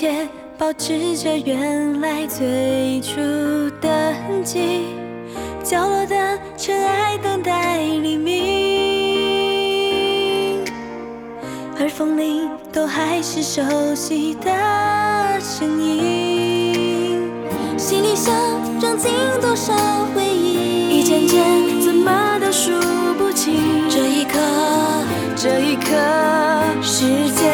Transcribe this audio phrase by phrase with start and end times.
[0.00, 0.26] 切
[0.56, 3.20] 保持着原来最初
[3.82, 4.86] 的痕迹，
[5.62, 8.34] 角落的尘埃等待黎明，
[11.78, 13.60] 而风铃都还是熟
[13.94, 14.50] 悉的
[15.38, 17.30] 声音，
[17.76, 18.34] 心里想
[18.80, 19.74] 装进多少
[20.14, 21.44] 回忆，一件件
[21.78, 22.72] 怎么都数
[23.18, 23.52] 不清。
[23.90, 24.38] 这一刻，
[25.36, 25.90] 这一刻，
[26.80, 27.49] 时间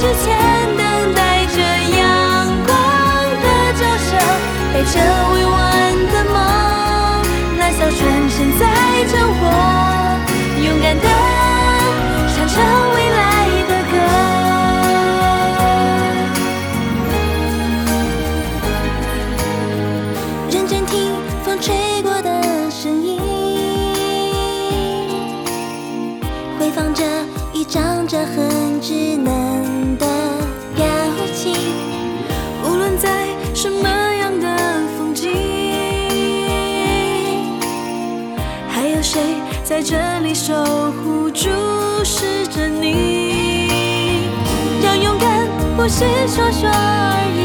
[0.00, 0.24] 之前
[0.76, 0.82] 等
[1.12, 1.56] 待着
[1.98, 2.00] 阳
[2.64, 2.70] 光
[3.42, 4.08] 的照射，
[4.72, 4.94] 带着
[5.34, 5.58] 未完
[6.12, 6.34] 的梦，
[7.58, 7.98] 那小船
[8.30, 8.62] 承载
[9.08, 9.44] 着我，
[10.64, 11.02] 勇敢的
[12.32, 12.54] 唱着
[12.94, 13.20] 未来
[13.66, 13.92] 的歌。
[20.52, 20.94] 认真听
[21.44, 21.66] 风吹
[22.02, 22.30] 过的
[22.70, 23.18] 声音，
[26.60, 27.02] 回放着
[27.52, 28.24] 一张张
[39.78, 40.52] 在这里守
[40.90, 41.48] 护、注
[42.02, 44.24] 视着你？
[44.82, 47.37] 要勇敢不是说说而已，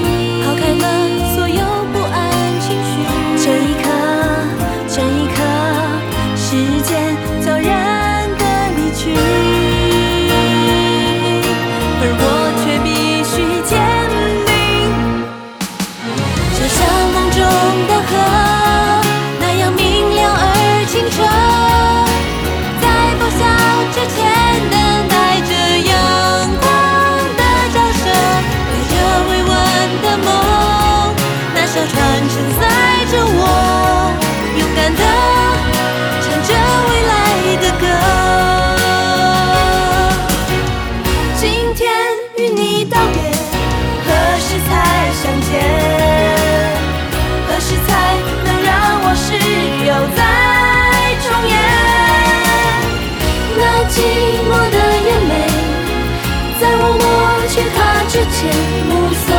[57.53, 58.49] 去他之前
[58.89, 59.29] 目送，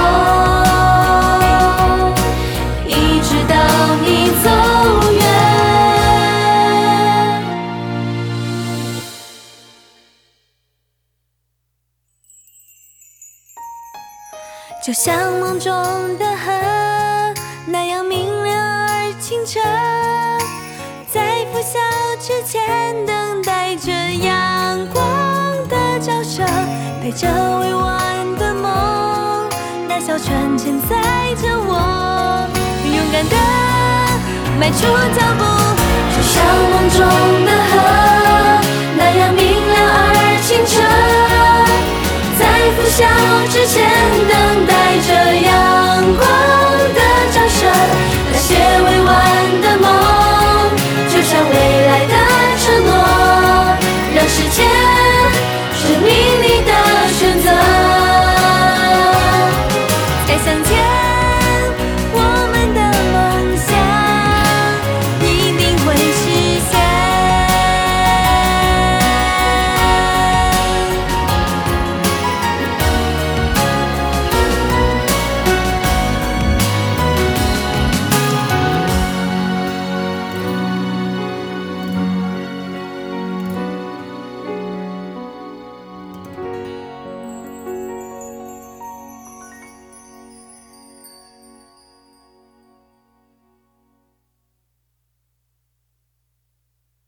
[2.87, 3.57] 一直到
[4.05, 4.47] 你走
[5.11, 5.21] 远。
[14.81, 15.73] 就像梦中
[16.17, 16.53] 的河，
[17.67, 19.59] 那样明亮而清澈，
[21.13, 21.81] 在拂晓
[22.21, 25.03] 之前等待着阳光
[25.69, 26.47] 的照射，
[27.03, 27.27] 陪着
[27.59, 27.84] 未完的
[30.01, 30.97] 小船承载
[31.41, 32.49] 着我，
[32.85, 33.37] 勇敢的
[34.59, 34.81] 迈出
[35.17, 35.43] 脚步，
[36.13, 36.35] 就像
[36.71, 36.99] 梦中
[37.47, 37.73] 的河
[38.99, 39.99] 那样明亮而
[40.43, 40.73] 清澈，
[42.39, 42.43] 在
[42.77, 43.01] 拂晓
[43.49, 43.75] 之前
[44.29, 45.09] 等待着
[45.41, 45.49] 阳
[46.13, 46.23] 光
[46.93, 47.01] 的
[47.33, 47.65] 照射，
[48.31, 48.55] 那些
[48.85, 49.11] 未完
[49.63, 49.89] 的梦，
[51.09, 51.55] 就像未
[51.87, 52.15] 来的
[52.61, 52.93] 承诺，
[54.15, 54.69] 让时间
[55.81, 56.34] 证明。